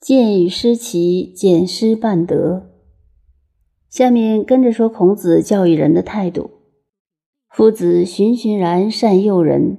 [0.00, 2.70] 见与失齐，见失半得。
[3.88, 6.50] 下面跟着说孔子教育人的态度：
[7.50, 9.78] 夫子循循然善诱人。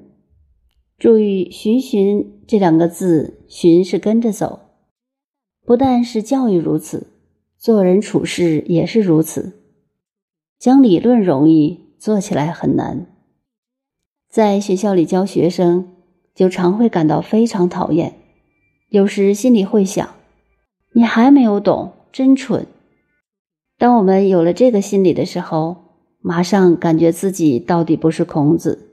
[0.97, 4.59] 注意“循循”这两个字，“循”是跟着走，
[5.65, 7.07] 不但是教育如此，
[7.57, 9.61] 做人处事也是如此。
[10.59, 13.07] 讲理论容易，做起来很难。
[14.27, 15.95] 在学校里教学生，
[16.35, 18.18] 就常会感到非常讨厌。
[18.89, 20.15] 有时心里会想
[20.93, 22.65] ：“你还没有懂，真蠢。”
[23.77, 25.77] 当我们有了这个心理的时候，
[26.21, 28.89] 马上感觉自己到底不是孔子。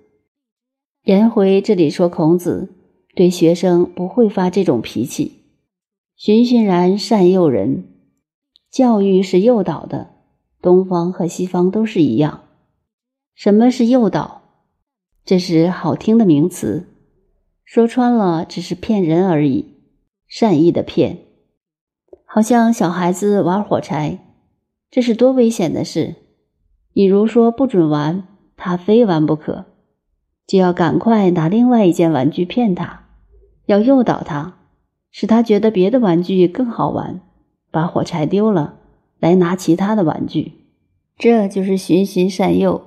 [1.05, 2.69] 颜回这里说，孔子
[3.15, 5.45] 对学生不会发这种脾气，
[6.15, 7.85] 循循然善诱人。
[8.71, 10.11] 教育是诱导的，
[10.61, 12.43] 东方和西方都是一样。
[13.35, 14.43] 什么是诱导？
[15.25, 16.87] 这是好听的名词，
[17.65, 19.76] 说穿了只是骗人而已。
[20.27, 21.19] 善意的骗，
[22.25, 24.19] 好像小孩子玩火柴，
[24.91, 26.17] 这是多危险的事！
[26.93, 29.67] 比如说不准玩，他非玩不可，
[30.47, 33.07] 就要赶快拿另外一件玩具骗他，
[33.67, 34.59] 要诱导他，
[35.11, 37.21] 使他觉得别的玩具更好玩，
[37.71, 38.81] 把火柴丢了，
[39.21, 40.53] 来拿其他的玩具。
[41.17, 42.83] 这就是循循善诱，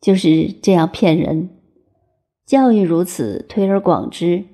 [0.00, 1.50] 就是这样骗人。
[2.46, 4.44] 教育如此，推而广之。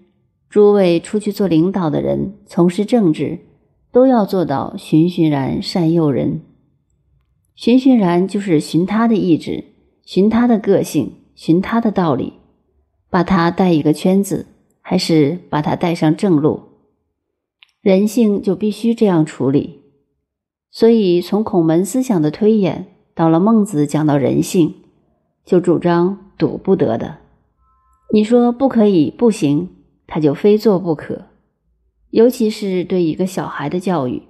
[0.50, 3.38] 诸位出去做领导的人，从事政治，
[3.92, 6.42] 都要做到循循然善诱人。
[7.54, 9.66] 循循然就是循他的意志，
[10.04, 12.32] 循他的个性，循他的道理，
[13.08, 14.46] 把他带一个圈子，
[14.80, 16.62] 还是把他带上正路。
[17.80, 19.78] 人性就必须这样处理。
[20.72, 24.74] 所以从孔门思想的推演，到了孟子讲到人性，
[25.44, 27.18] 就主张赌不得的。
[28.12, 29.68] 你说不可以，不行。
[30.12, 31.26] 他就非做不可，
[32.10, 34.24] 尤其是对一个小孩的教育，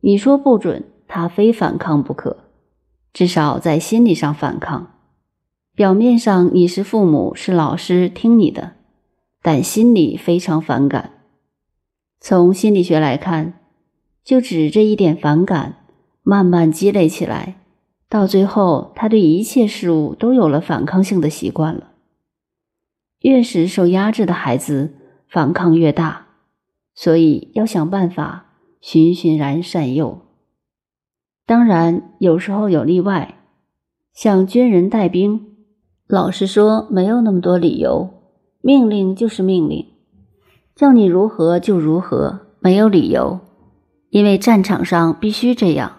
[0.00, 2.38] 你说不准，他非反抗不可，
[3.12, 4.94] 至少在心理上反抗。
[5.74, 8.72] 表面上你是父母是老师听你的，
[9.42, 11.10] 但心里非常反感。
[12.18, 13.60] 从心理学来看，
[14.24, 15.84] 就指这一点反感，
[16.22, 17.56] 慢慢积累起来，
[18.08, 21.90] 到最后他对一切事物都有了反抗性的习惯了。
[23.20, 24.94] 越是受压制的孩子。
[25.32, 26.26] 反抗越大，
[26.94, 28.44] 所以要想办法
[28.82, 30.20] 循循然善诱。
[31.46, 33.36] 当然，有时候有例外，
[34.12, 35.46] 像军人带兵，
[36.06, 38.10] 老实说没有那么多理由，
[38.60, 39.86] 命令就是命令，
[40.76, 43.40] 叫你如何就如何，没有理由，
[44.10, 45.96] 因为战场上必须这样。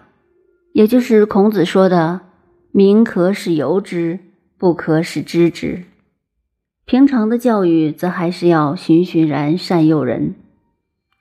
[0.74, 2.20] 也就是孔子说的
[2.70, 4.20] “民可使由之，
[4.56, 5.86] 不可使知之”。
[6.86, 10.34] 平常的教育则还是要循循然善诱人。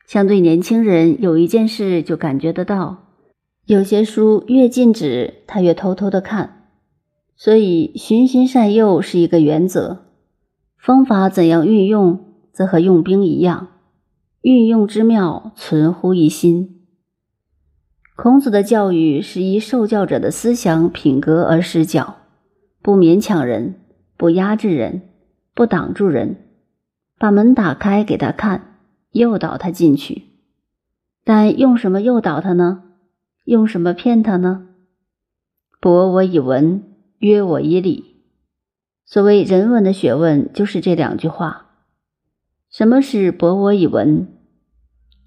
[0.06, 3.06] 相对年轻人，有一件事就感觉得到：
[3.66, 6.68] 有些书越禁止，他越偷偷的看。
[7.38, 10.06] 所以循循善诱是一个原则，
[10.78, 12.20] 方法怎样运用，
[12.52, 13.70] 则和用兵一样，
[14.42, 16.82] 运用之妙存乎一心。
[18.16, 22.18] 孔子的教育是以受教者的思想品格而施教，
[22.82, 23.80] 不勉强人，
[24.18, 25.10] 不压制人。
[25.56, 26.38] 不挡住人，
[27.20, 28.80] 把门打开给他看，
[29.12, 30.24] 诱导他进去。
[31.24, 32.84] 但用什么诱导他呢？
[33.46, 34.68] 用什么骗他呢？
[35.80, 36.84] 博我以文，
[37.20, 38.24] 约我以礼。
[39.06, 41.68] 所谓人文的学问，就是这两句话。
[42.72, 44.28] 什么是博我以文？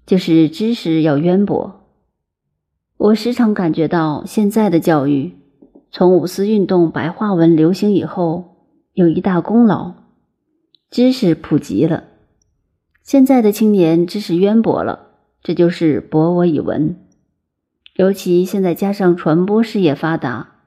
[0.05, 1.87] 就是知识要渊博。
[2.97, 5.37] 我时常感觉到，现在的教育，
[5.91, 8.57] 从五四运动白话文流行以后，
[8.93, 10.06] 有一大功劳。
[10.89, 12.05] 知识普及了，
[13.03, 15.09] 现在的青年知识渊博了，
[15.43, 16.95] 这就是博我以文。
[17.97, 20.61] 尤其现在加上传播事业发达，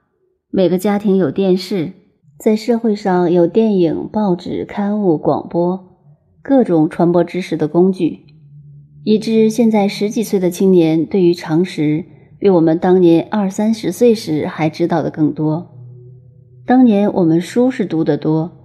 [0.51, 1.93] 每个家庭有电视，
[2.37, 5.97] 在社会上有电影、报纸、刊物、广播，
[6.43, 8.19] 各种传播知识的工具，
[9.03, 12.05] 以致现在十几岁的青年对于常识，
[12.37, 15.71] 比我们当年二三十岁时还知道的更多。
[16.67, 18.59] 当年我们书是读得多。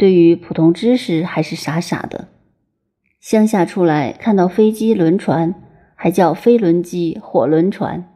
[0.00, 2.28] 对于普通知识还是傻傻的，
[3.20, 5.54] 乡下出来看到飞机、轮船，
[5.94, 8.08] 还叫飞轮机、火轮船。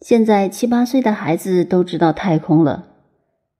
[0.00, 2.86] 现在七八岁的孩子都知道太空了，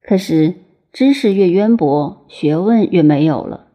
[0.00, 0.54] 可是
[0.94, 3.66] 知识越渊博，学问越没有了，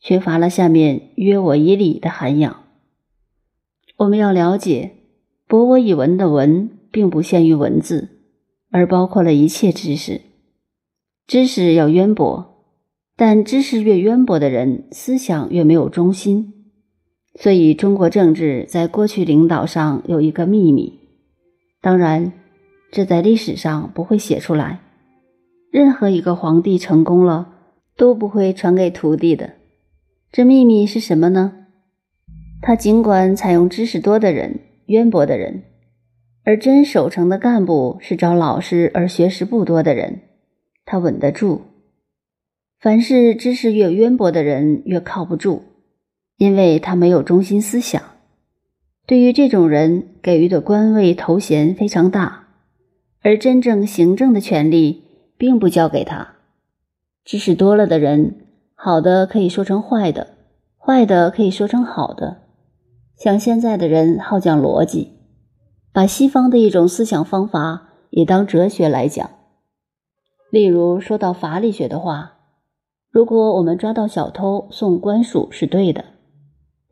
[0.00, 2.64] 缺乏了下面“约我以礼”的涵养。
[3.98, 4.96] 我们要了解
[5.46, 8.08] “博我以文”的“文”，并不限于文字，
[8.72, 10.22] 而包括了一切知识。
[11.28, 12.51] 知识要渊博。
[13.16, 16.52] 但知识越渊博的人，思想越没有中心。
[17.34, 21.00] 所以中国政治在过去领导上有一个秘密，
[21.80, 22.32] 当然，
[22.90, 24.80] 这在历史上不会写出来。
[25.70, 27.48] 任何一个皇帝成功了，
[27.96, 29.54] 都不会传给徒弟的。
[30.30, 31.52] 这秘密是什么呢？
[32.60, 35.62] 他尽管采用知识多的人、渊博的人，
[36.44, 40.20] 而真守成的干部是找老师而学识不多的人，
[40.84, 41.62] 他稳得住。
[42.82, 45.62] 凡是知识越渊博的人越靠不住，
[46.36, 48.02] 因为他没有中心思想。
[49.06, 52.48] 对于这种人给予的官位头衔非常大，
[53.20, 55.04] 而真正行政的权力
[55.38, 56.34] 并不交给他。
[57.24, 60.34] 知识多了的人，好的可以说成坏的，
[60.76, 62.38] 坏的可以说成好的。
[63.16, 65.12] 像现在的人好讲逻辑，
[65.92, 69.30] 把西方的一种思想方法也当哲学来讲。
[70.50, 72.40] 例如说到法理学的话，
[73.12, 76.06] 如果我们抓到小偷送官署是对的，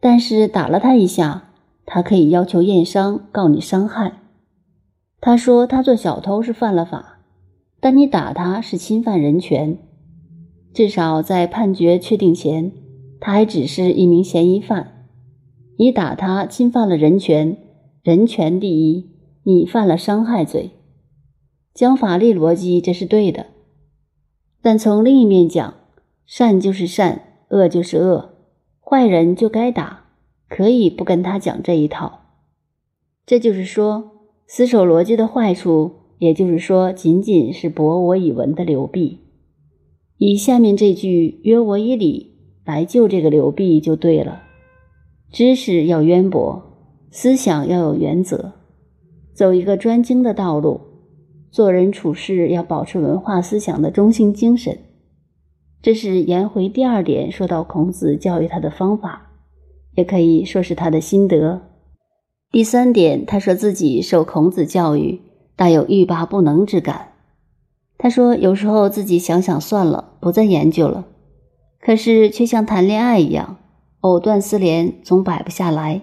[0.01, 1.55] 但是打了他一下，
[1.87, 4.21] 他可以要求验伤告你伤害。
[5.19, 7.21] 他说他做小偷是犯了法，
[7.81, 9.79] 但你打他是侵犯人权，
[10.75, 12.71] 至少在判决确定前，
[13.19, 15.07] 他还只是一名嫌疑犯。
[15.79, 17.57] 你打他侵犯了人权，
[18.03, 19.09] 人权第一，
[19.45, 20.73] 你犯了伤害罪。
[21.73, 23.47] 讲法律逻辑，这是对的。
[24.61, 25.73] 但从另一面讲，
[26.33, 28.37] 善就是善，恶就是恶，
[28.79, 30.05] 坏人就该打，
[30.49, 32.21] 可以不跟他讲这一套。
[33.27, 34.13] 这就是说，
[34.47, 39.19] 死守逻辑的坏处，也就是说，仅仅是博我以文的流弊。
[40.19, 44.45] 以下面这句“约我以礼”来救这个流弊，就对了。
[45.33, 46.63] 知识要渊博，
[47.11, 48.53] 思想要有原则，
[49.35, 50.81] 走一个专精的道路，
[51.51, 54.79] 做人处事要保持文化思想的中性精神。
[55.83, 59.31] 这是颜回第二点说到孔子教育他的方法，
[59.95, 61.63] 也可以说是他的心得。
[62.51, 65.21] 第三点，他说自己受孔子教育，
[65.57, 67.13] 大有欲罢不能之感。
[67.97, 71.07] 他说有时候自己想想算了，不再研究了，
[71.81, 73.57] 可是却像谈恋爱一样。
[74.01, 76.03] 藕断丝连，总摆不下来。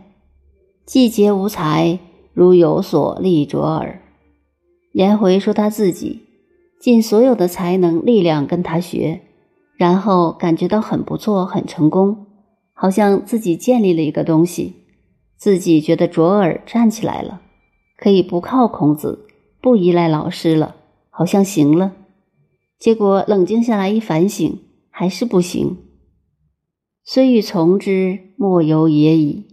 [0.85, 1.99] 季节无才，
[2.33, 4.01] 如有所立卓耳。
[4.93, 6.21] 颜回说他自己
[6.79, 9.21] 尽所有的才能、力量跟他学，
[9.77, 12.25] 然后感觉到很不错、很成功，
[12.73, 14.73] 好像自己建立了一个东西，
[15.37, 17.41] 自己觉得卓尔站起来了，
[17.97, 19.27] 可以不靠孔子，
[19.61, 20.75] 不依赖老师了，
[21.09, 21.93] 好像行了。
[22.79, 24.59] 结果冷静下来一反省，
[24.89, 25.77] 还是不行。
[27.03, 29.47] 虽欲从之，莫由也已。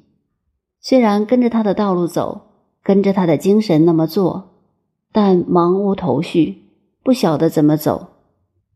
[0.80, 2.42] 虽然跟着他的道路走，
[2.82, 4.60] 跟着他的精神那么做，
[5.12, 6.64] 但茫无头绪，
[7.02, 8.08] 不晓得怎么走，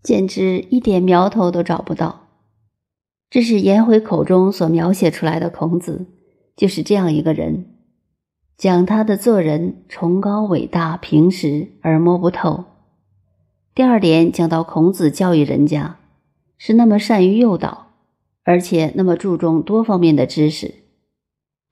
[0.08, 2.28] 简直一点苗头都找不到。
[3.28, 6.06] 这是颜回口中所描写出来的孔子，
[6.56, 7.66] 就是这样一个人。
[8.56, 12.64] 讲他的做人崇高伟大，平实而摸不透。
[13.75, 15.99] 第二点讲到孔子教育人家，
[16.56, 17.88] 是那么善于诱导。
[18.44, 20.72] 而且那么注重多方面的知识，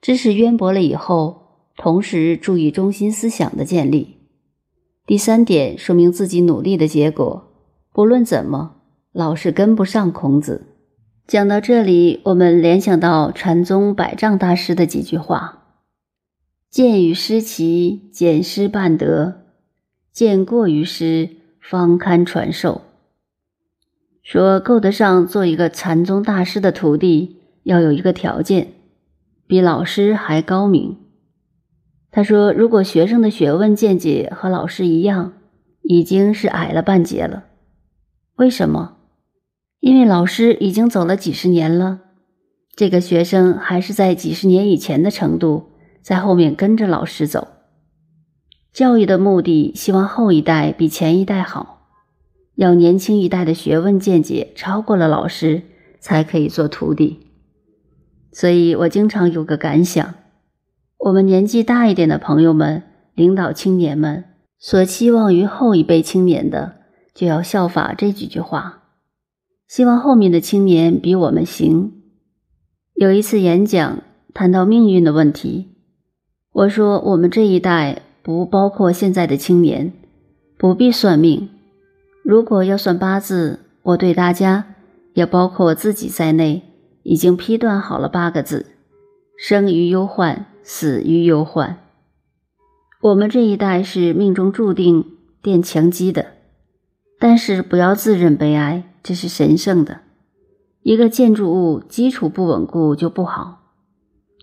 [0.03, 4.19] 知识渊博了以后，同时注意中心思想的建立。
[5.07, 7.46] 第三点说明自己努力的结果，
[7.97, 10.67] 不论怎么，老是跟不上孔子。
[11.27, 15.63] 讲到这里，我们联想到禅宗百丈大师的几句话
[16.71, 19.47] ：“见与师齐，见师半德；
[20.13, 22.83] 见过于师，方堪传授。”
[24.23, 28.75] 说够得上做一个禅宗大师的徒弟，要有一个条件，
[29.47, 30.99] 比老师还高明。
[32.11, 35.33] 他说，如果学生的学问见解和老师一样，
[35.81, 37.45] 已经是矮了半截了。
[38.37, 38.97] 为什么？
[39.81, 42.01] 因为老师已经走了几十年了，
[42.75, 45.71] 这个学生还是在几十年以前的程度，
[46.03, 47.49] 在后面跟着老师走。
[48.75, 51.89] 教育的目的，希望后一代比前一代好。
[52.57, 55.63] 要年轻一代的学问见解超过了老师，
[55.99, 57.29] 才可以做徒弟。
[58.33, 60.15] 所以我经常有个感想：
[60.99, 62.83] 我们年纪大一点的朋友们，
[63.15, 64.25] 领导青年们
[64.59, 66.77] 所期望于后一辈青年的，
[67.17, 68.83] 就要效法这几句话，
[69.67, 71.95] 希望后面的青年比我们行。
[72.93, 74.03] 有一次演讲
[74.35, 75.69] 谈到命运的问题，
[76.53, 79.95] 我说我们这一代不包括现在的青年，
[80.59, 81.49] 不必算命。
[82.23, 84.75] 如果要算八字，我对大家，
[85.15, 86.63] 也包括我自己在内，
[87.03, 88.67] 已经批断好了八个字：
[89.39, 91.79] 生于忧患，死于忧患。
[93.01, 96.27] 我们这一代是命中注定垫墙基的，
[97.19, 100.01] 但是不要自认悲哀，这是神圣的。
[100.83, 103.63] 一个建筑物基础不稳固就不好。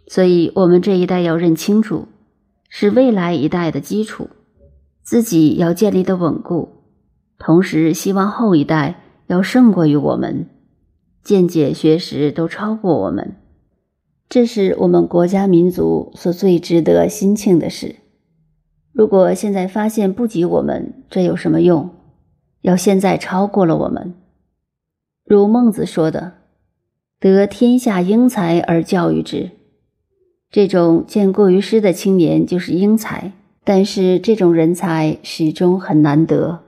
[0.07, 2.07] 所以，我们这一代要认清楚，
[2.67, 4.29] 是未来一代的基础，
[5.01, 6.69] 自己要建立的稳固，
[7.37, 10.49] 同时希望后一代要胜过于我们，
[11.23, 13.37] 见解学识都超过我们，
[14.27, 17.95] 这是我们国家民族所最值得心庆的事。
[18.91, 21.89] 如果现在发现不及我们，这有什么用？
[22.63, 24.15] 要现在超过了我们。
[25.23, 26.33] 如孟子说的
[27.21, 29.51] ：“得天下英才而教育之。”
[30.51, 33.31] 这种见过于师的青年就是英才，
[33.63, 36.61] 但是这种人才始终很难得。